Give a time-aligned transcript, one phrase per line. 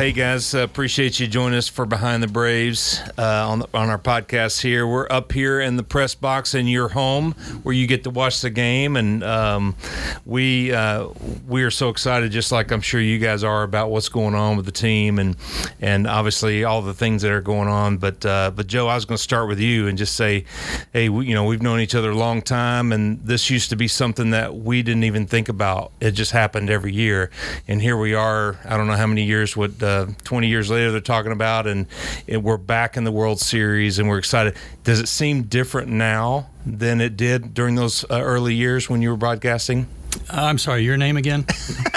[0.00, 3.90] Hey guys, uh, appreciate you joining us for Behind the Braves uh, on the, on
[3.90, 4.62] our podcast.
[4.62, 7.32] Here, we're up here in the press box in your home,
[7.64, 9.76] where you get to watch the game, and um,
[10.24, 11.08] we uh,
[11.46, 14.56] we are so excited, just like I'm sure you guys are, about what's going on
[14.56, 15.36] with the team, and
[15.82, 17.98] and obviously all the things that are going on.
[17.98, 20.46] But uh, but Joe, I was going to start with you and just say,
[20.94, 23.76] hey, we, you know, we've known each other a long time, and this used to
[23.76, 25.92] be something that we didn't even think about.
[26.00, 27.30] It just happened every year,
[27.68, 28.58] and here we are.
[28.64, 31.86] I don't know how many years what uh, 20 years later they're talking about, and
[32.26, 34.54] it, we're back in the World Series, and we're excited.
[34.84, 39.10] Does it seem different now than it did during those uh, early years when you
[39.10, 39.86] were broadcasting?
[40.28, 41.44] Uh, I'm sorry, your name again?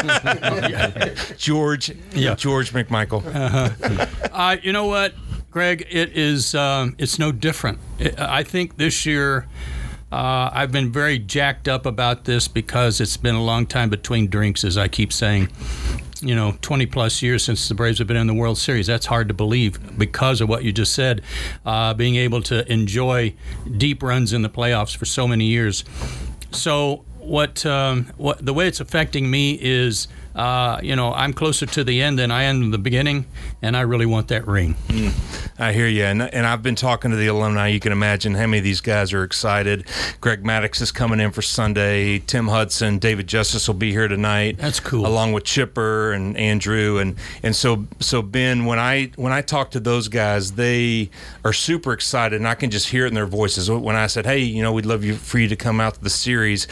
[1.37, 2.35] George, Yeah.
[2.35, 3.23] George McMichael.
[3.25, 4.57] Uh-huh.
[4.61, 5.13] you know what,
[5.51, 5.85] Greg?
[5.89, 6.53] It is.
[6.55, 7.79] Um, it's no different.
[8.17, 9.47] I I think this year.
[10.11, 14.27] Uh, I've been very jacked up about this because it's been a long time between
[14.27, 15.49] drinks, as I keep saying.
[16.23, 18.87] You know, 20 plus years since the Braves have been in the World Series.
[18.87, 21.21] That's hard to believe because of what you just said.
[21.65, 23.33] Uh, being able to enjoy
[23.77, 25.83] deep runs in the playoffs for so many years.
[26.51, 31.65] So, what, um, what the way it's affecting me is, uh, you know, I'm closer
[31.65, 33.25] to the end than I am in the beginning,
[33.61, 34.75] and I really want that ring.
[35.59, 37.67] I hear you, and, and I've been talking to the alumni.
[37.67, 39.87] You can imagine how many of these guys are excited.
[40.21, 42.19] Greg Maddux is coming in for Sunday.
[42.19, 44.57] Tim Hudson, David Justice will be here tonight.
[44.57, 45.05] That's cool.
[45.05, 49.71] Along with Chipper and Andrew, and and so so Ben, when I when I talk
[49.71, 51.11] to those guys, they
[51.45, 53.69] are super excited, and I can just hear it in their voices.
[53.69, 56.03] When I said, "Hey, you know, we'd love you for you to come out to
[56.03, 56.67] the series,"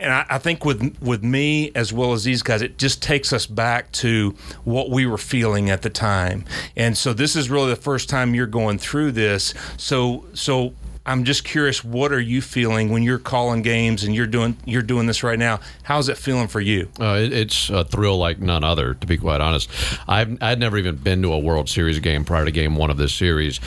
[0.00, 3.32] and I, I think with with me as well as these guys, it just takes
[3.32, 6.44] us back to what we were feeling at the time.
[6.76, 9.54] And so this is really the first time you're going through this.
[9.76, 10.74] So so
[11.08, 14.82] I'm just curious, what are you feeling when you're calling games and you're doing you're
[14.82, 15.58] doing this right now?
[15.82, 16.90] How's it feeling for you?
[17.00, 19.70] Uh, it, it's a thrill like none other, to be quite honest.
[20.06, 22.98] I've I'd never even been to a World Series game prior to Game One of
[22.98, 23.58] this series,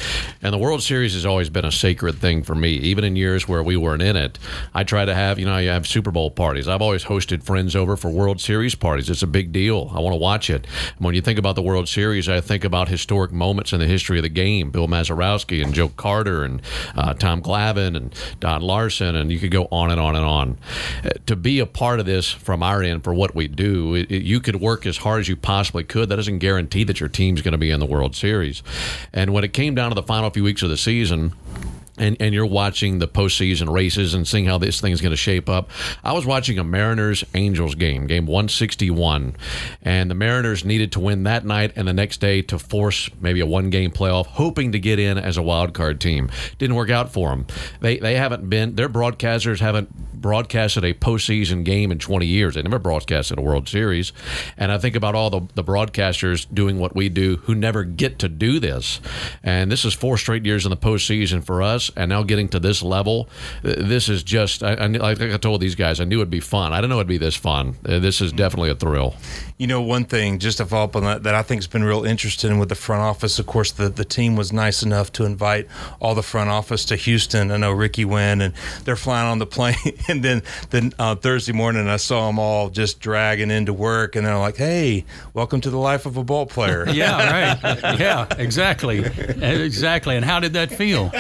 [0.44, 2.74] and the World Series has always been a sacred thing for me.
[2.74, 4.38] Even in years where we weren't in it,
[4.76, 6.68] I try to have you know I have Super Bowl parties.
[6.68, 9.10] I've always hosted friends over for World Series parties.
[9.10, 9.92] It's a big deal.
[9.96, 10.68] I want to watch it.
[10.96, 13.88] And when you think about the World Series, I think about historic moments in the
[13.88, 14.70] history of the game.
[14.70, 16.62] Bill Mazeroski and Joe Carter and
[16.96, 20.58] uh, Tom Glavine and Don Larsen, and you could go on and on and on.
[21.06, 24.10] Uh, to be a part of this from our end for what we do, it,
[24.12, 26.10] it- you could work as hard as you possibly could.
[26.10, 28.64] That doesn't guarantee that your team's going to be in the World Series.
[29.14, 31.34] And when it came down to the final few weeks of the season,
[31.98, 35.50] and, and you're watching the postseason races and seeing how this thing's going to shape
[35.50, 35.70] up.
[36.04, 39.36] I was watching a Mariners Angels game, game 161,
[39.82, 43.40] and the Mariners needed to win that night and the next day to force maybe
[43.40, 46.30] a one game playoff, hoping to get in as a wild card team.
[46.58, 47.46] Didn't work out for them.
[47.80, 52.54] They they haven't been their broadcasters haven't broadcasted a postseason game in 20 years.
[52.54, 54.14] They never broadcasted a World Series,
[54.58, 58.20] and I think about all the the broadcasters doing what we do who never get
[58.20, 59.02] to do this,
[59.44, 62.60] and this is four straight years in the postseason for us, and now getting to
[62.60, 63.30] this level,
[63.64, 66.74] this is just I, I, like I told these guys, I knew it'd be fun.
[66.74, 67.76] I didn't know it'd be this fun.
[67.88, 69.16] Uh, This is definitely a thrill.
[69.58, 71.84] You know, one thing just to follow up on that that I think has been
[71.84, 73.40] real interesting with the front office.
[73.40, 75.68] Of course, the, the team was nice enough to invite
[76.00, 77.52] all the front office to Houston.
[77.52, 78.54] I know Ricky went, and
[78.86, 79.76] they're flying on the plane.
[80.08, 80.42] And then
[80.72, 84.58] then uh, Thursday morning, I saw them all just dragging into work, and they're like,
[84.58, 88.00] "Hey, welcome to the life of a ball player." Yeah, right.
[88.00, 89.00] Yeah, exactly.
[89.00, 90.16] Exactly.
[90.16, 91.12] And how did that feel?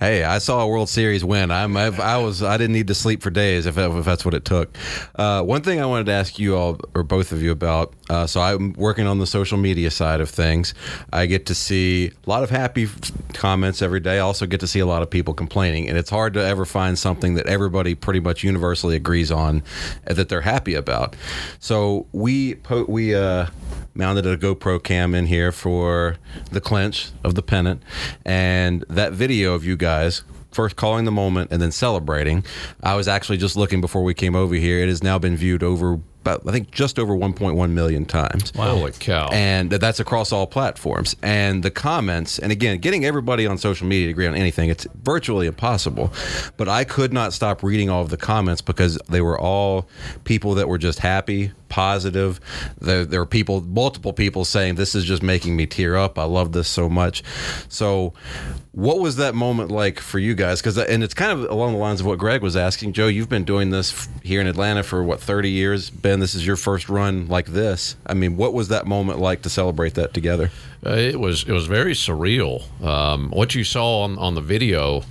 [0.00, 1.50] Hey, I saw a World Series win.
[1.50, 4.32] I'm, I've, I was, I didn't need to sleep for days if, if that's what
[4.32, 4.74] it took.
[5.14, 8.26] Uh, one thing I wanted to ask you all, or both of you, about Uh,
[8.26, 10.74] so I'm working on the social media side of things.
[11.12, 12.88] I get to see a lot of happy
[13.34, 14.16] comments every day.
[14.16, 16.64] I also get to see a lot of people complaining, and it's hard to ever
[16.64, 19.62] find something that everybody pretty much universally agrees on
[20.08, 21.14] uh, that they're happy about.
[21.60, 23.46] So we po- we uh,
[23.94, 26.16] mounted a GoPro cam in here for
[26.50, 27.80] the clinch of the pennant,
[28.24, 32.44] and that video of you guys first calling the moment and then celebrating.
[32.82, 34.80] I was actually just looking before we came over here.
[34.80, 38.52] It has now been viewed over about I think just over 1.1 million times.
[38.54, 38.76] Wow.
[38.76, 39.28] Holy cow!
[39.32, 41.16] And that's across all platforms.
[41.22, 44.86] And the comments, and again, getting everybody on social media to agree on anything, it's
[45.02, 46.12] virtually impossible.
[46.56, 49.88] But I could not stop reading all of the comments because they were all
[50.24, 52.40] people that were just happy, positive.
[52.80, 56.18] There, there were people, multiple people saying, This is just making me tear up.
[56.18, 57.22] I love this so much.
[57.68, 58.12] So,
[58.72, 60.60] what was that moment like for you guys?
[60.60, 62.92] Because, uh, and it's kind of along the lines of what Greg was asking.
[62.92, 65.90] Joe, you've been doing this here in Atlanta for what, 30 years?
[66.10, 67.94] Ben, this is your first run like this.
[68.04, 70.50] I mean, what was that moment like to celebrate that together?
[70.84, 72.64] Uh, it was it was very surreal.
[72.84, 75.04] Um, what you saw on, on the video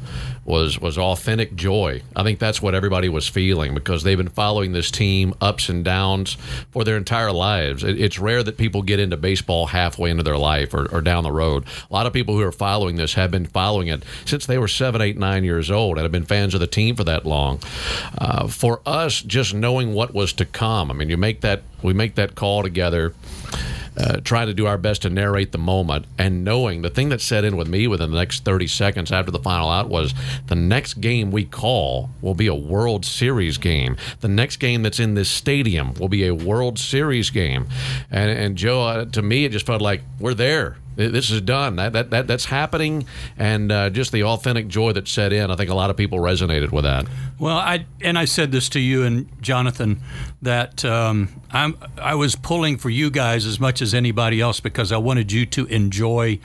[0.49, 2.01] was was authentic joy.
[2.15, 5.85] I think that's what everybody was feeling because they've been following this team ups and
[5.85, 6.37] downs
[6.71, 7.83] for their entire lives.
[7.83, 11.23] It, it's rare that people get into baseball halfway into their life or, or down
[11.23, 11.65] the road.
[11.89, 14.67] A lot of people who are following this have been following it since they were
[14.67, 17.59] seven, eight, nine years old and have been fans of the team for that long.
[18.17, 20.89] Uh, for us, just knowing what was to come.
[20.89, 23.13] I mean, you make that we make that call together
[23.99, 27.21] uh, trying to do our best to narrate the moment and knowing the thing that
[27.21, 30.13] set in with me within the next 30 seconds after the final out was
[30.47, 33.97] the next game we call will be a World Series game.
[34.21, 37.67] The next game that's in this stadium will be a World Series game.
[38.09, 41.77] And, and Joe, uh, to me, it just felt like we're there this is done.
[41.77, 43.05] That, that, that that's happening,
[43.37, 45.51] and uh, just the authentic joy that set in.
[45.51, 47.07] I think a lot of people resonated with that.
[47.37, 50.01] Well, I and I said this to you and Jonathan
[50.41, 54.91] that um, I'm I was pulling for you guys as much as anybody else because
[54.91, 56.39] I wanted you to enjoy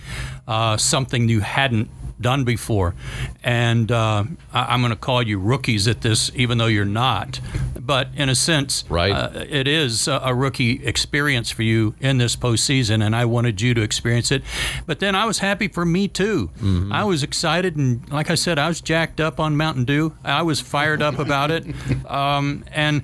[0.47, 2.95] uh, something you hadn't done before.
[3.43, 7.41] And uh, I, am going to call you rookies at this, even though you're not.
[7.79, 9.13] But in a sense, right.
[9.13, 13.61] Uh, it is a, a, rookie experience for you in this postseason, and I wanted
[13.61, 14.43] you to experience it.
[14.87, 16.51] But then I was happy for me too.
[16.57, 16.93] Mm-hmm.
[16.93, 20.15] I was excited, and like I said, I was jacked up on Mountain Dew.
[20.25, 21.67] I was fired up about it,
[22.11, 23.03] um, and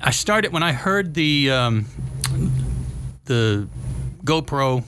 [0.00, 1.86] I started when I heard the um,
[3.24, 3.68] the
[4.24, 4.84] GoPro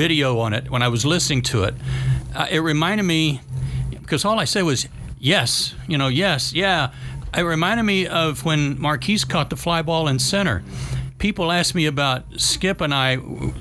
[0.00, 1.74] video on it when I was listening to it.
[2.34, 3.42] Uh, it reminded me
[3.90, 4.88] because all I said was
[5.18, 6.92] yes, you know, yes, yeah.
[7.36, 10.62] It reminded me of when Marquis caught the fly ball in center.
[11.18, 13.18] People asked me about Skip and I.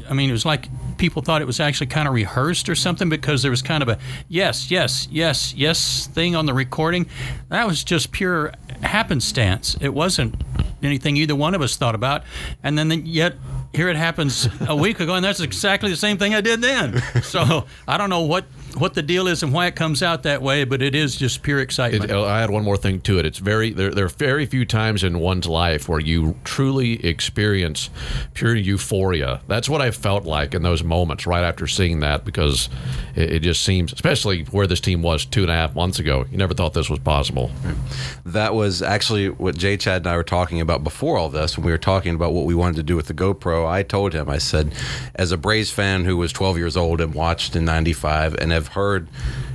[0.09, 3.09] I mean, it was like people thought it was actually kind of rehearsed or something
[3.09, 3.99] because there was kind of a
[4.29, 7.05] yes, yes, yes, yes thing on the recording.
[7.49, 9.75] That was just pure happenstance.
[9.81, 10.35] It wasn't
[10.81, 12.23] anything either one of us thought about.
[12.63, 13.35] And then yet
[13.73, 17.01] here it happens a week ago, and that's exactly the same thing I did then.
[17.23, 18.45] So I don't know what
[18.77, 21.43] what the deal is and why it comes out that way, but it is just
[21.43, 22.11] pure excitement.
[22.11, 23.25] It, I add one more thing to it.
[23.25, 23.91] It's very there.
[23.91, 27.89] There are very few times in one's life where you truly experience
[28.33, 29.41] pure euphoria.
[29.47, 32.69] That's what I felt like in those moments right after seeing that, because
[33.15, 36.25] it, it just seems, especially where this team was two and a half months ago,
[36.31, 37.51] you never thought this was possible.
[38.25, 41.57] That was actually what Jay Chad and I were talking about before all this.
[41.57, 44.13] When we were talking about what we wanted to do with the GoPro, I told
[44.13, 44.73] him, I said,
[45.15, 48.69] as a Braves fan who was 12 years old and watched in '95 and have
[48.69, 49.07] heard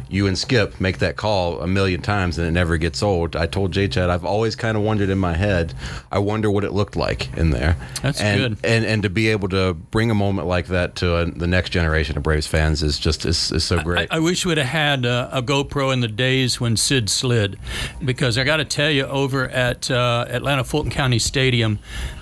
[0.08, 3.34] you and Skip make that call a million times and it never gets old.
[3.34, 5.74] I told Jay Chad I've always kind of wondered in my head.
[6.12, 7.76] I wonder what it looked like in there.
[8.02, 8.58] That's and, good.
[8.64, 11.70] And and to be able to bring a moment like that to a, the next
[11.70, 14.08] generation of Braves fans is just is, is so great.
[14.12, 17.58] I, I wish we'd have had a, a, GoPro in the days when Sid slid,
[18.04, 21.78] because I got to tell you, over at uh, Atlanta Fulton County Stadium,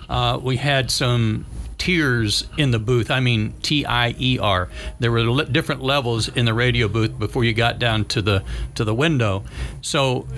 [0.08, 1.46] uh, we had some
[1.82, 3.10] tiers in the booth.
[3.10, 4.68] I mean T I E R.
[5.00, 8.44] There were le- different levels in the radio booth before you got down to the
[8.76, 9.42] to the window.
[9.80, 10.28] So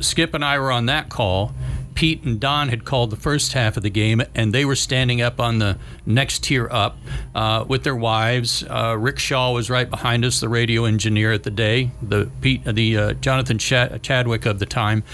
[0.00, 1.52] Skip and I were on that call.
[1.94, 5.20] Pete and Don had called the first half of the game, and they were standing
[5.20, 6.96] up on the next tier up
[7.34, 8.64] uh, with their wives.
[8.64, 12.64] Uh, Rick Shaw was right behind us, the radio engineer at the day, the Pete,
[12.64, 15.04] the uh, Jonathan Chadwick of the time,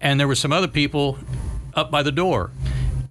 [0.00, 1.18] and there were some other people
[1.74, 2.50] up by the door.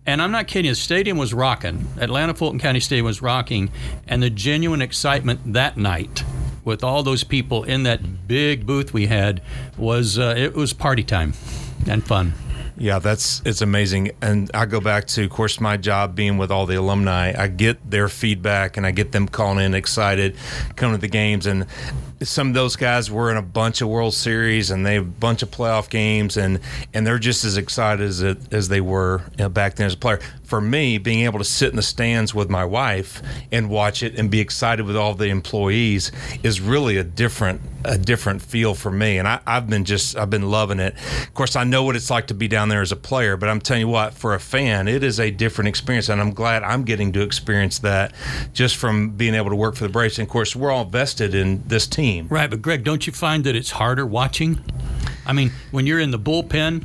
[0.05, 1.87] And I'm not kidding the stadium was rocking.
[1.99, 3.71] Atlanta Fulton County Stadium was rocking.
[4.07, 6.23] And the genuine excitement that night
[6.63, 9.41] with all those people in that big booth we had
[9.77, 11.33] was uh, it was party time
[11.87, 12.33] and fun.
[12.77, 14.11] Yeah, that's it's amazing.
[14.23, 17.33] And I go back to, of course, my job being with all the alumni.
[17.37, 20.35] I get their feedback and I get them calling in excited,
[20.75, 21.45] coming to the games.
[21.45, 21.67] And
[22.23, 25.09] some of those guys were in a bunch of World Series and they have a
[25.09, 26.59] bunch of playoff games, and
[26.93, 29.97] and they're just as excited as as they were you know, back then as a
[29.97, 30.19] player.
[30.51, 33.21] For me, being able to sit in the stands with my wife
[33.53, 36.11] and watch it and be excited with all the employees
[36.43, 39.17] is really a different a different feel for me.
[39.17, 40.93] And I, I've been just I've been loving it.
[41.21, 43.47] Of course, I know what it's like to be down there as a player, but
[43.47, 46.63] I'm telling you what, for a fan, it is a different experience, and I'm glad
[46.63, 48.13] I'm getting to experience that
[48.51, 50.19] just from being able to work for the Braves.
[50.19, 52.27] And of course, we're all vested in this team.
[52.27, 54.59] Right, but Greg, don't you find that it's harder watching?
[55.25, 56.83] I mean, when you're in the bullpen,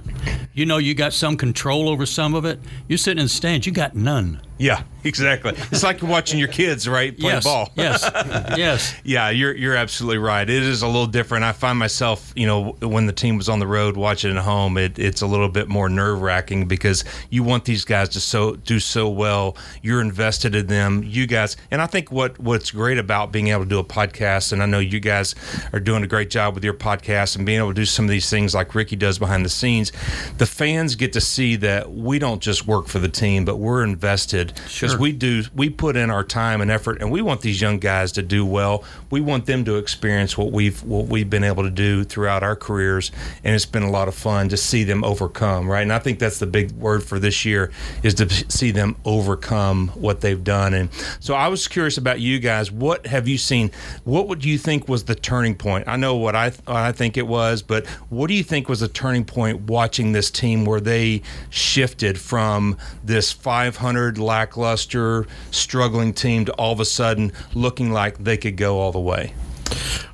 [0.57, 2.59] you know you got some control over some of it.
[2.89, 4.41] You're sitting in the stands, you got none.
[4.59, 5.53] Yeah, exactly.
[5.71, 7.71] It's like watching your kids, right, play yes, ball.
[7.77, 8.03] yes,
[8.57, 8.95] yes.
[9.05, 10.49] Yeah, you're you're absolutely right.
[10.49, 11.45] It is a little different.
[11.45, 14.79] I find myself, you know, when the team was on the road watching at home,
[14.79, 18.57] it, it's a little bit more nerve wracking because you want these guys to so
[18.57, 19.57] do so well.
[19.83, 21.03] You're invested in them.
[21.05, 24.53] You guys, and I think what what's great about being able to do a podcast,
[24.53, 25.35] and I know you guys
[25.75, 28.11] are doing a great job with your podcast and being able to do some of
[28.11, 29.93] these things like Ricky does behind the scenes.
[30.39, 33.85] The fans get to see that we don't just work for the team, but we're
[33.85, 34.99] invested because Sure.
[34.99, 38.13] we do we put in our time and effort, and we want these young guys
[38.13, 38.85] to do well.
[39.11, 42.57] We want them to experience what we've what we've been able to do throughout our
[42.57, 43.11] careers,
[43.45, 45.69] and it's been a lot of fun to see them overcome.
[45.71, 47.71] Right, and I think that's the big word for this year
[48.03, 50.75] is to see them overcome what they've done.
[50.75, 50.89] And
[51.21, 52.71] so I was curious about you guys.
[52.71, 53.71] What have you seen?
[54.05, 55.89] What would you think was the turning point?
[55.89, 58.81] I know what I what I think it was, but what do you think was
[58.81, 66.45] the turning point watching this team where they shifted from this 500 lackluster, struggling team
[66.45, 69.33] to all of a sudden looking like they could go all the way?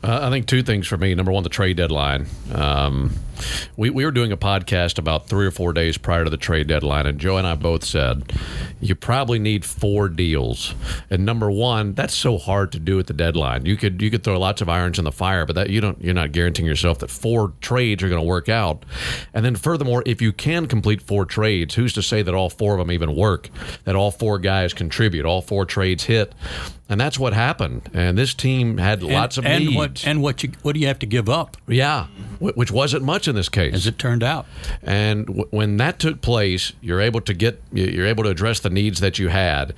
[0.05, 1.13] Uh, I think two things for me.
[1.15, 2.27] Number one, the trade deadline.
[2.55, 3.15] Um,
[3.77, 6.67] we, we were doing a podcast about three or four days prior to the trade
[6.67, 8.33] deadline, and Joe and I both said
[8.83, 10.75] you probably need four deals.
[11.09, 13.65] And number one, that's so hard to do at the deadline.
[13.65, 16.03] You could you could throw lots of irons in the fire, but that you don't
[16.03, 18.85] you're not guaranteeing yourself that four trades are going to work out.
[19.33, 22.75] And then furthermore, if you can complete four trades, who's to say that all four
[22.75, 23.49] of them even work?
[23.85, 26.35] That all four guys contribute, all four trades hit.
[26.89, 27.89] And that's what happened.
[27.95, 29.77] And this team had lots of and needs.
[29.77, 31.57] what and what you what do you have to give up?
[31.67, 32.09] Yeah,
[32.39, 33.75] which wasn't much in this case.
[33.75, 34.47] As it turned out,
[34.83, 38.71] And w- when that took place, you're able to get you're able to address the
[38.71, 39.75] needs that you had.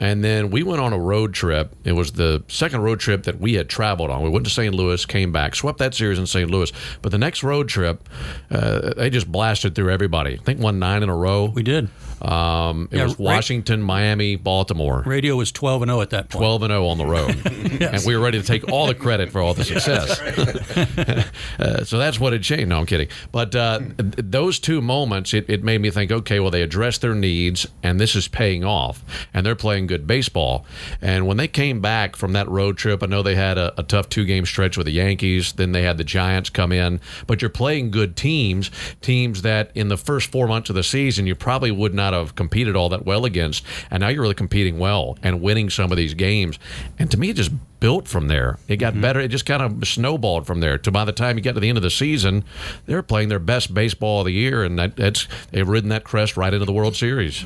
[0.00, 1.74] And then we went on a road trip.
[1.84, 4.22] It was the second road trip that we had traveled on.
[4.22, 4.74] We went to St.
[4.74, 6.50] Louis, came back, swept that series in St.
[6.50, 6.72] Louis.
[7.02, 8.08] But the next road trip,
[8.50, 10.34] uh, they just blasted through everybody.
[10.40, 11.46] I think won nine in a row.
[11.46, 11.88] we did.
[12.20, 15.02] Um, it Yeah, was Washington, Miami, Baltimore.
[15.06, 16.40] Radio was twelve and zero at that point.
[16.40, 17.36] 12 and 0 on the road.
[17.80, 20.20] And we were ready to take all the credit for all the success.
[21.58, 22.68] uh, so that's what it changed.
[22.68, 23.08] No, I'm kidding.
[23.32, 27.14] But uh, those two moments, it, it made me think okay, well, they addressed their
[27.14, 30.66] needs, and this is paying off, and they're playing good baseball.
[31.00, 33.82] And when they came back from that road trip, I know they had a, a
[33.82, 37.40] tough two game stretch with the Yankees, then they had the Giants come in, but
[37.42, 41.34] you're playing good teams, teams that in the first four months of the season, you
[41.34, 43.64] probably would not have competed all that well against.
[43.90, 46.58] And now you're really competing well and winning some of these games.
[46.98, 48.58] And to me, it just built from there.
[48.68, 49.20] It got better.
[49.20, 50.78] It just kind of snowballed from there.
[50.78, 52.44] To by the time you get to the end of the season,
[52.86, 56.36] they're playing their best baseball of the year, and that, that's they've ridden that crest
[56.36, 57.44] right into the World Series.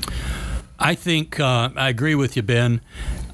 [0.77, 2.81] I think uh, I agree with you, Ben.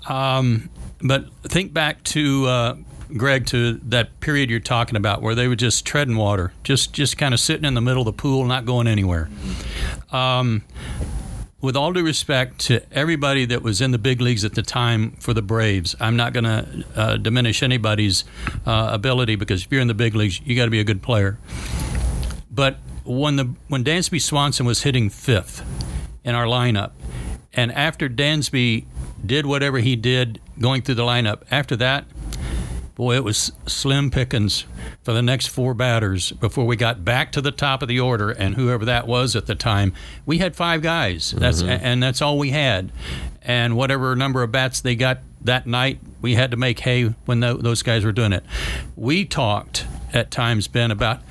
[0.07, 0.69] Um,
[1.01, 2.75] but think back to uh,
[3.17, 7.17] Greg to that period you're talking about, where they were just treading water, just just
[7.17, 9.29] kind of sitting in the middle of the pool, not going anywhere.
[10.11, 10.63] Um,
[11.61, 15.11] with all due respect to everybody that was in the big leagues at the time
[15.11, 18.23] for the Braves, I'm not going to uh, diminish anybody's
[18.65, 21.01] uh, ability because if you're in the big leagues, you got to be a good
[21.01, 21.37] player.
[22.49, 25.63] But when the when Dansby Swanson was hitting fifth
[26.23, 26.91] in our lineup,
[27.53, 28.85] and after Dansby
[29.25, 32.05] did whatever he did going through the lineup, after that,
[33.01, 34.63] boy, it was slim pickings
[35.01, 38.29] for the next four batters before we got back to the top of the order.
[38.29, 39.93] And whoever that was at the time,
[40.27, 41.31] we had five guys.
[41.31, 41.83] That's mm-hmm.
[41.83, 42.91] and that's all we had.
[43.41, 47.39] And whatever number of bats they got that night, we had to make hay when
[47.39, 48.43] tho- those guys were doing it.
[48.95, 51.21] We talked at times, Ben, about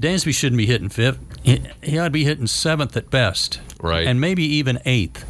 [0.00, 1.18] Dansby shouldn't be hitting fifth.
[1.42, 4.06] He, he ought to be hitting seventh at best, Right.
[4.06, 5.26] And maybe even eighth.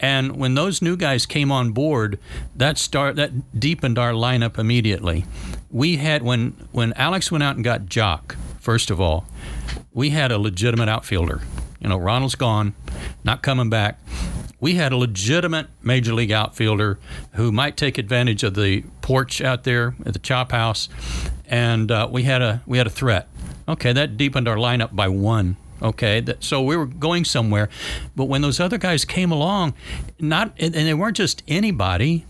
[0.00, 2.18] And when those new guys came on board,
[2.54, 5.24] that start that deepened our lineup immediately.
[5.70, 8.36] We had when when Alex went out and got Joc.
[8.60, 9.26] First of all,
[9.92, 11.40] we had a legitimate outfielder.
[11.80, 12.74] You know, Ronald's gone,
[13.24, 14.00] not coming back.
[14.60, 16.98] We had a legitimate major league outfielder
[17.34, 20.88] who might take advantage of the porch out there at the chop house,
[21.46, 23.28] and uh, we had a we had a threat.
[23.68, 25.56] Okay, that deepened our lineup by one.
[25.80, 27.68] Okay, that, so we were going somewhere,
[28.16, 29.74] but when those other guys came along,
[30.18, 32.26] not and they weren't just anybody.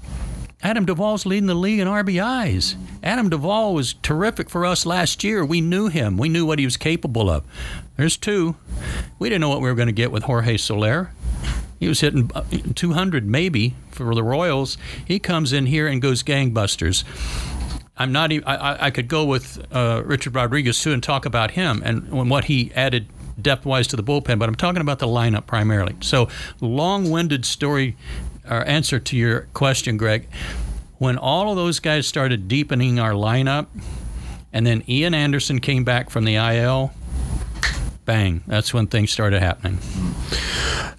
[0.60, 2.74] Adam Duvall's leading the league in RBIs.
[3.04, 5.44] Adam Duvall was terrific for us last year.
[5.44, 6.16] We knew him.
[6.16, 7.44] We knew what he was capable of.
[7.96, 8.56] There's two.
[9.20, 11.12] We didn't know what we were going to get with Jorge Soler.
[11.78, 12.42] He was hitting uh,
[12.74, 14.76] 200 maybe for the Royals.
[15.06, 17.04] He comes in here and goes gangbusters.
[17.96, 18.32] I'm not.
[18.32, 21.82] Even, I, I- I could go with uh, Richard Rodriguez too and talk about him
[21.84, 23.06] and what he added
[23.40, 24.38] depth wise to the bullpen.
[24.38, 25.96] But I'm talking about the lineup primarily.
[26.00, 26.28] So
[26.60, 27.96] long-winded story
[28.48, 30.28] or answer to your question, Greg.
[30.98, 33.66] When all of those guys started deepening our lineup,
[34.52, 36.92] and then Ian Anderson came back from the IL.
[38.04, 38.42] Bang!
[38.46, 39.78] That's when things started happening.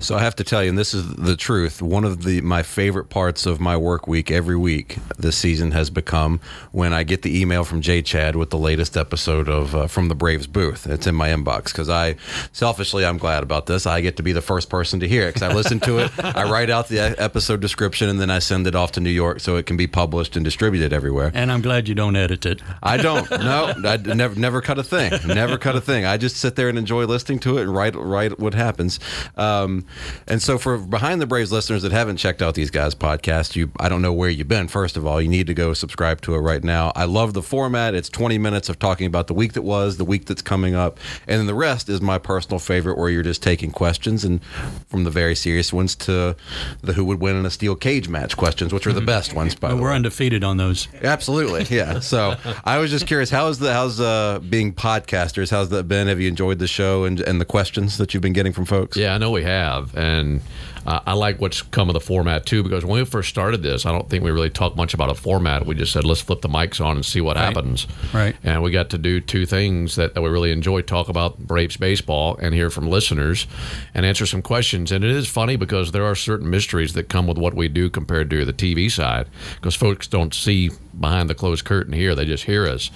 [0.02, 1.82] So I have to tell you, and this is the truth.
[1.82, 5.90] One of the my favorite parts of my work week every week this season has
[5.90, 6.40] become
[6.72, 10.08] when I get the email from Jay Chad with the latest episode of uh, from
[10.08, 10.88] the Braves booth.
[10.88, 12.16] It's in my inbox because I
[12.54, 13.86] selfishly I'm glad about this.
[13.86, 16.12] I get to be the first person to hear it because I listen to it.
[16.18, 19.10] I write out the e- episode description and then I send it off to New
[19.10, 21.32] York so it can be published and distributed everywhere.
[21.34, 22.62] And I'm glad you don't edit it.
[22.82, 23.30] I don't.
[23.50, 25.12] No, I never never cut a thing.
[25.26, 26.06] Never cut a thing.
[26.06, 29.00] I just sit there and enjoy listening to it and write write what happens.
[29.38, 29.86] Um,
[30.28, 33.72] and so for behind the Braves listeners that haven't checked out these guys' podcast, you
[33.80, 34.68] I don't know where you've been.
[34.68, 36.92] First of all, you need to go subscribe to it right now.
[36.96, 37.94] I love the format.
[37.96, 41.00] It's 20 minutes of talking about the week that was, the week that's coming up,
[41.28, 44.44] and then the rest is my personal favorite, where you're just taking questions and
[44.90, 46.36] from the very serious ones to
[46.82, 49.56] the who would win in a steel cage match questions, which are the best ones.
[49.56, 49.96] By the We're way.
[49.96, 50.88] undefeated on those.
[51.04, 52.00] Absolutely, yeah.
[52.10, 55.52] So I was just curious, how's the how's uh, being podcasters?
[55.52, 56.08] How's that been?
[56.08, 58.98] Have you enjoyed the show and and the questions that you've been getting from folks?
[58.98, 60.42] Yeah, I know we have, and
[60.90, 62.64] uh, I like what's come of the format too.
[62.64, 65.14] Because when we first started this, I don't think we really talked much about a
[65.14, 65.68] format.
[65.68, 67.86] We just said let's flip the mics on and see what happens.
[68.12, 68.36] Right.
[68.44, 71.78] And we got to do two things that, that we really enjoy: talk about Braves
[71.78, 73.46] baseball and hear from listeners,
[73.94, 74.92] and answer some questions.
[74.92, 77.92] And it is funny because there are certain mysteries that come with what we do
[77.92, 79.28] compared to the TV side,
[79.58, 82.16] because folks don't see behind the closed curtain here.
[82.16, 82.90] They just hear us.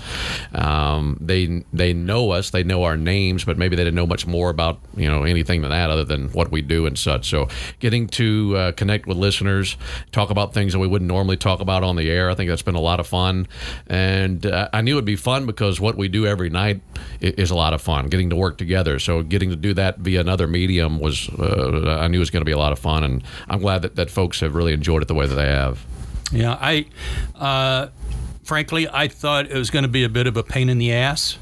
[0.53, 2.49] Um, they they know us.
[2.49, 5.61] They know our names, but maybe they didn't know much more about you know anything
[5.61, 7.29] than that, other than what we do and such.
[7.29, 7.47] So
[7.83, 9.75] getting to uh, connect with listeners,
[10.13, 12.29] talk about things that we wouldn't normally talk about on the air.
[12.29, 13.45] I think that's been a lot of fun,
[13.87, 16.79] and uh, I knew it'd be fun because what we do every night
[17.19, 18.07] is a lot of fun.
[18.07, 22.07] Getting to work together, so getting to do that via another medium was uh, I
[22.07, 24.09] knew it was going to be a lot of fun, and I'm glad that, that
[24.09, 25.85] folks have really enjoyed it the way that they have.
[26.31, 26.85] Yeah, I,
[27.35, 27.87] uh,
[28.43, 30.93] frankly, I thought it was going to be a bit of a pain in the
[30.93, 31.37] ass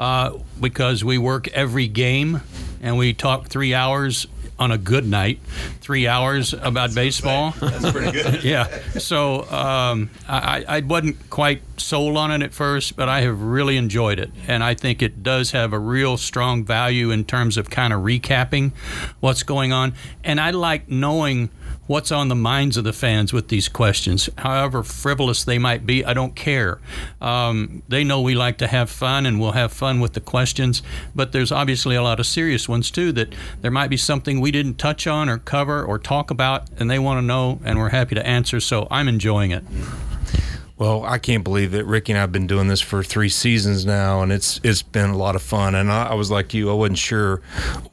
[0.00, 2.40] uh, because we work every game
[2.82, 4.26] and we talk three hours
[4.58, 5.40] on a good night,
[5.80, 7.52] three hours about baseball.
[7.60, 8.44] That's pretty good.
[8.44, 8.68] yeah.
[8.98, 13.76] So um, I, I wasn't quite sold on it at first, but I have really
[13.76, 14.30] enjoyed it.
[14.46, 18.02] And I think it does have a real strong value in terms of kind of
[18.02, 18.72] recapping
[19.20, 19.94] what's going on.
[20.22, 21.50] And I like knowing
[21.92, 24.30] what's on the minds of the fans with these questions.
[24.38, 26.80] However frivolous they might be, I don't care.
[27.20, 30.82] Um, they know we like to have fun and we'll have fun with the questions,
[31.14, 34.50] but there's obviously a lot of serious ones too that there might be something we
[34.50, 37.90] didn't touch on or cover or talk about and they want to know and we're
[37.90, 38.58] happy to answer.
[38.58, 39.62] So I'm enjoying it.
[40.82, 44.20] Well, I can't believe that Ricky and I've been doing this for three seasons now,
[44.20, 45.76] and it's it's been a lot of fun.
[45.76, 47.40] And I, I was like you, I wasn't sure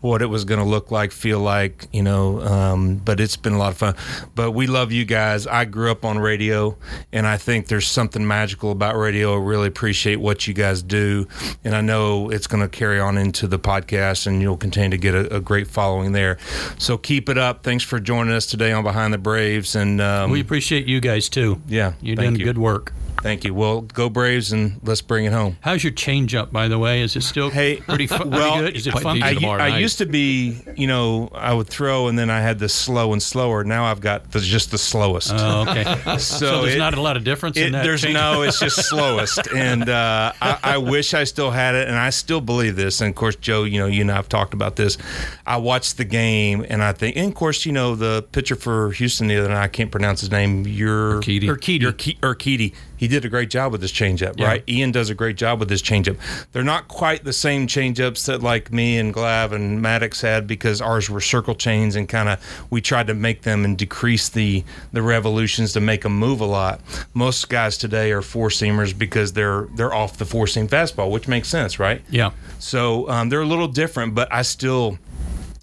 [0.02, 2.42] what it was going to look like, feel like, you know.
[2.42, 3.96] Um, but it's been a lot of fun.
[4.34, 5.46] But we love you guys.
[5.46, 6.78] I grew up on radio,
[7.14, 9.36] and I think there's something magical about radio.
[9.36, 11.28] I really appreciate what you guys do,
[11.64, 14.98] and I know it's going to carry on into the podcast, and you'll continue to
[14.98, 16.40] get a, a great following there.
[16.80, 17.62] So keep it up.
[17.62, 21.30] Thanks for joining us today on Behind the Braves, and um, We appreciate you guys
[21.30, 21.62] too.
[21.68, 22.46] Yeah, You're thank doing you.
[22.46, 23.09] good work work.
[23.22, 23.54] Thank you.
[23.54, 25.58] Well, go Braves and let's bring it home.
[25.62, 27.02] How's your change up, by the way?
[27.02, 28.76] Is it still Hey, pretty, fu- well, pretty good?
[28.78, 29.16] Is it Quite fun?
[29.16, 29.32] decent.
[29.32, 32.60] I, tomorrow I used to be, you know, I would throw and then I had
[32.60, 33.64] the slow and slower.
[33.64, 35.32] Now I've got the, just the slowest.
[35.36, 35.84] Oh, okay.
[36.18, 37.84] so so there's it- not a lot of difference it- in that.
[37.84, 38.14] there's change?
[38.14, 39.48] no, it's just slowest.
[39.54, 43.02] And uh, I, I wish I still had it, and I still believe this.
[43.02, 44.98] And of course, Joe, you know, you and I have talked about this.
[45.46, 48.92] I watched the game, and I think, and of course, you know, the pitcher for
[48.92, 50.66] Houston the other night, I can't pronounce his name.
[50.66, 51.44] Your Urquidy.
[51.44, 52.20] Urquidy.
[52.20, 52.74] Urquidy.
[53.00, 54.48] He did a great job with his changeup, Yeah.
[54.48, 54.64] right?
[54.68, 56.18] Ian does a great job with his changeup.
[56.52, 60.82] They're not quite the same changeups that like me and Glav and Maddux had because
[60.82, 64.66] ours were circle chains and kind of we tried to make them and decrease the
[64.92, 66.82] the revolutions to make them move a lot.
[67.14, 71.30] Most guys today are four seamers because they're they're off the four seam fastball, which
[71.30, 72.02] makes sense, right?
[72.10, 72.32] Yeah.
[72.60, 75.00] So um, they're a little different, but I still.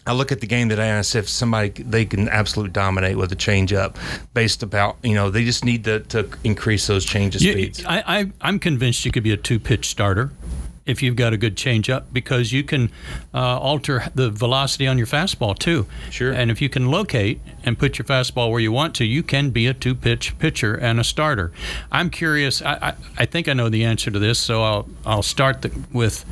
[0.07, 3.17] I look at the game today and I say if somebody they can absolutely dominate
[3.17, 3.97] with a changeup,
[4.35, 7.85] based about you know they just need to, to increase those change speeds.
[7.85, 10.31] I, I, I'm convinced you could be a two pitch starter
[10.87, 12.91] if you've got a good changeup because you can
[13.35, 15.87] uh, alter the velocity on your fastball too.
[16.11, 16.33] Sure.
[16.33, 19.51] And if you can locate and put your fastball where you want to, you can
[19.51, 21.53] be a two pitch pitcher and a starter.
[21.91, 22.63] I'm curious.
[22.63, 25.73] I, I, I think I know the answer to this, so I'll I'll start the,
[25.93, 26.25] with: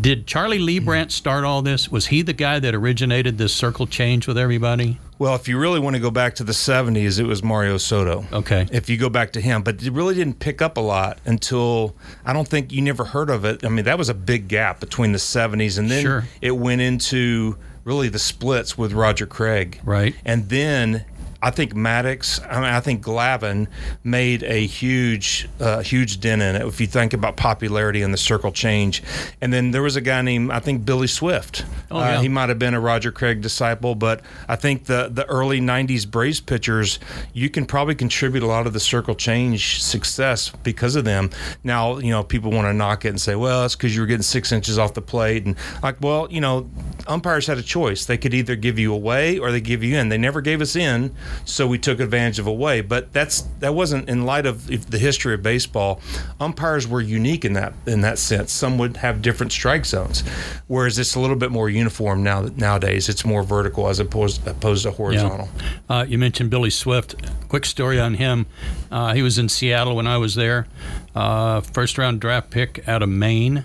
[0.00, 1.90] Did Charlie Leibrandt start all this?
[1.90, 4.98] Was he the guy that originated this circle change with everybody?
[5.18, 8.26] Well, if you really want to go back to the 70s, it was Mario Soto.
[8.32, 8.66] Okay.
[8.70, 11.96] If you go back to him, but it really didn't pick up a lot until
[12.24, 13.64] I don't think you never heard of it.
[13.64, 16.24] I mean, that was a big gap between the 70s and then Sure.
[16.42, 19.80] it went into really the splits with Roger Craig.
[19.84, 20.14] Right.
[20.24, 21.04] And then
[21.42, 23.66] I think Maddux, I mean, I think Glavine
[24.04, 26.62] made a huge, uh, huge dent in it.
[26.66, 29.02] If you think about popularity and the circle change,
[29.40, 31.64] and then there was a guy named I think Billy Swift.
[31.90, 32.20] Oh, Uh, yeah.
[32.22, 36.10] he might have been a Roger Craig disciple, but I think the the early '90s
[36.10, 36.98] Braves pitchers,
[37.32, 41.30] you can probably contribute a lot of the circle change success because of them.
[41.64, 44.06] Now, you know, people want to knock it and say, well, it's because you were
[44.06, 46.68] getting six inches off the plate, and like, well, you know,
[47.06, 48.06] umpires had a choice.
[48.06, 50.08] They could either give you away or they give you in.
[50.08, 52.80] They never gave us in, so we took advantage of away.
[52.80, 56.00] But that's that wasn't in light of the history of baseball.
[56.40, 58.52] Umpires were unique in that in that sense.
[58.52, 60.22] Some would have different strike zones,
[60.66, 62.48] whereas it's a little bit more uniform now.
[62.56, 65.48] Nowadays, it's more vertical as opposed opposed to horizontal.
[65.88, 67.14] Uh, you mentioned Billy Swift.
[67.48, 68.46] Quick story on him.
[68.90, 70.66] Uh, he was in Seattle when I was there.
[71.14, 73.64] Uh, first round draft pick out of Maine.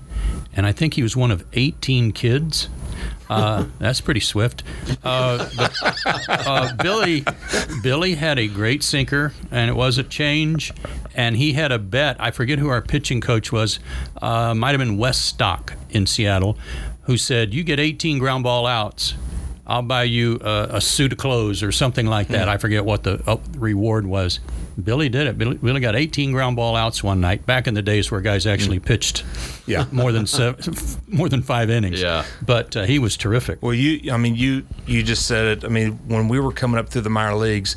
[0.54, 2.70] And I think he was one of 18 kids.
[3.32, 4.62] Uh, that's pretty swift.
[5.06, 5.74] Uh, but
[6.28, 7.24] uh, Billy,
[7.82, 10.74] Billy had a great sinker, and it was a change.
[11.16, 12.18] And he had a bet.
[12.20, 13.80] I forget who our pitching coach was.
[14.22, 16.58] Uh, might have been Wes Stock in Seattle,
[17.04, 19.14] who said, "You get 18 ground ball outs,
[19.72, 22.50] I'll buy you a, a suit of clothes or something like that.
[22.50, 24.40] I forget what the uh, reward was.
[24.82, 25.38] Billy did it.
[25.38, 27.46] Billy, Billy got 18 ground ball outs one night.
[27.46, 29.24] Back in the days where guys actually pitched,
[29.66, 29.86] Yeah.
[29.92, 30.74] more than seven,
[31.08, 32.02] more than five innings.
[32.02, 32.26] Yeah.
[32.46, 33.62] but uh, he was terrific.
[33.62, 35.66] Well, you, I mean, you, you just said it.
[35.66, 37.76] I mean, when we were coming up through the minor leagues,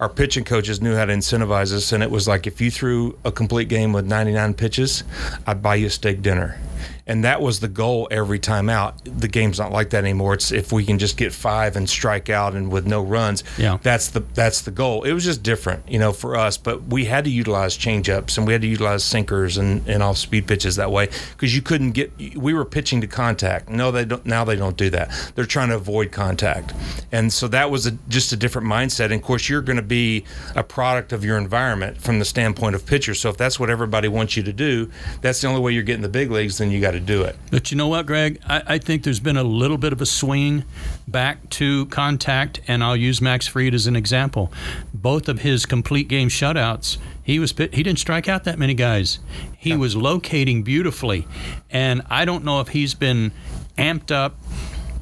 [0.00, 3.18] our pitching coaches knew how to incentivize us, and it was like if you threw
[3.24, 5.04] a complete game with 99 pitches,
[5.46, 6.58] I'd buy you a steak dinner.
[7.06, 8.94] And that was the goal every time out.
[9.04, 10.34] The game's not like that anymore.
[10.34, 13.44] It's if we can just get five and strike out and with no runs.
[13.58, 13.78] Yeah.
[13.82, 15.04] that's the that's the goal.
[15.04, 16.56] It was just different, you know, for us.
[16.56, 20.16] But we had to utilize changeups and we had to utilize sinkers and, and off
[20.16, 22.12] speed pitches that way because you couldn't get.
[22.36, 23.68] We were pitching to contact.
[23.68, 24.26] No, they don't.
[24.26, 25.32] Now they don't do that.
[25.36, 26.74] They're trying to avoid contact,
[27.12, 29.06] and so that was a, just a different mindset.
[29.06, 30.24] And of course, you're going to be
[30.56, 33.20] a product of your environment from the standpoint of pitchers.
[33.20, 34.90] So if that's what everybody wants you to do,
[35.20, 36.58] that's the only way you're getting the big leagues.
[36.58, 37.36] Then you got to do it.
[37.50, 38.40] But you know what, Greg?
[38.46, 40.64] I, I think there's been a little bit of a swing
[41.06, 44.52] back to contact, and I'll use Max Fried as an example.
[44.92, 49.18] Both of his complete game shutouts, he was he didn't strike out that many guys.
[49.56, 51.26] He was locating beautifully,
[51.70, 53.32] and I don't know if he's been
[53.76, 54.36] amped up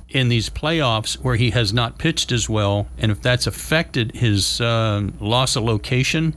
[0.09, 4.61] in these playoffs where he has not pitched as well, and if that's affected his
[4.61, 6.35] uh, loss of location,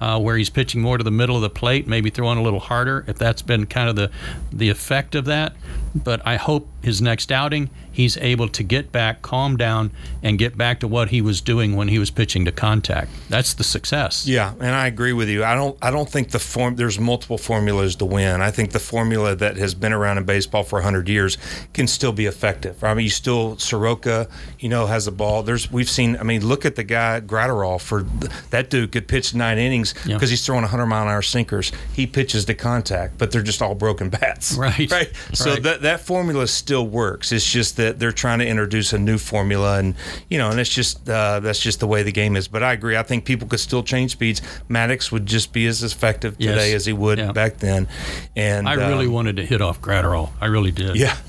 [0.00, 2.60] uh, where he's pitching more to the middle of the plate, maybe throwing a little
[2.60, 4.10] harder, if that's been kind of the
[4.52, 5.54] the effect of that.
[5.94, 9.90] But I hope his next outing he's able to get back, calm down,
[10.22, 13.10] and get back to what he was doing when he was pitching to contact.
[13.30, 14.26] That's the success.
[14.26, 15.42] Yeah, and I agree with you.
[15.44, 15.76] I don't.
[15.82, 16.76] I don't think the form.
[16.76, 18.40] There's multiple formulas to win.
[18.42, 21.38] I think the formula that has been around in baseball for hundred years
[21.72, 22.84] can still be effective.
[22.84, 24.28] I mean, you still Soroka,
[24.60, 25.42] you know, has the ball.
[25.42, 25.72] There's.
[25.72, 26.16] We've seen.
[26.18, 28.02] I mean, look at the guy Graterol for
[28.50, 30.28] that dude could pitch nine innings because Yeah.
[30.28, 31.72] he's throwing 100 mile an hour sinkers.
[31.94, 34.54] He pitches to contact, but they're just all broken bats.
[34.54, 34.90] Right.
[34.96, 35.10] Right.
[35.32, 35.62] So Right.
[35.62, 37.32] that that formula is still works.
[37.32, 39.94] It's just that they're trying to introduce a new formula, and
[40.28, 42.48] you know, and it's just uh, that's just the way the game is.
[42.48, 42.96] But I agree.
[42.96, 44.40] I think people could still change speeds.
[44.68, 46.50] Maddux would just be as effective Yes.
[46.54, 47.32] today as he would Yeah.
[47.32, 47.88] back then.
[48.34, 50.30] And I really um, wanted to hit off Graterol.
[50.40, 50.96] I really did.
[50.96, 51.16] Yeah.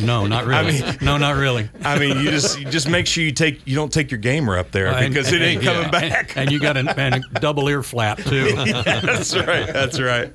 [0.00, 0.72] No, not really.
[0.82, 1.68] mean- no, not really.
[1.84, 4.58] I mean, you just you just make sure you take you don't take your gamer
[4.58, 6.36] up there And- because it and- ain't yeah, coming back.
[6.36, 8.52] And, you got an, and a double ear flap too.
[8.84, 9.66] that's right.
[9.72, 10.32] That's right.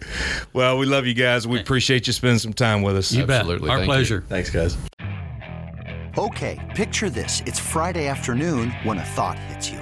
[0.53, 1.47] Well, we love you guys.
[1.47, 3.11] We appreciate you spending some time with us.
[3.11, 3.45] You bet.
[3.45, 3.85] Our Thank you.
[3.85, 4.23] pleasure.
[4.27, 4.77] Thanks, guys.
[6.17, 7.41] Okay, picture this.
[7.45, 9.79] It's Friday afternoon when a thought hits you.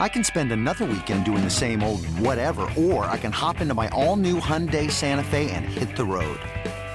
[0.00, 3.74] I can spend another weekend doing the same old whatever, or I can hop into
[3.74, 6.38] my all new Hyundai Santa Fe and hit the road.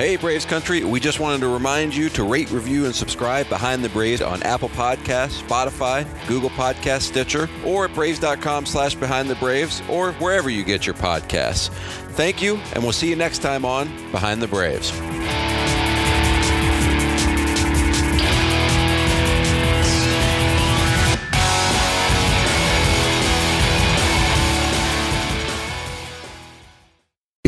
[0.00, 0.82] Hey, Braves Country.
[0.82, 4.42] We just wanted to remind you to rate, review, and subscribe Behind the Braves on
[4.44, 10.48] Apple Podcasts, Spotify, Google Podcasts, Stitcher, or at Braves.com slash Behind the Braves, or wherever
[10.48, 11.68] you get your podcasts.
[12.14, 14.90] Thank you, and we'll see you next time on Behind the Braves.